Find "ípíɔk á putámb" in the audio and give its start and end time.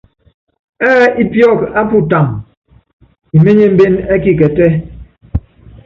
1.21-2.29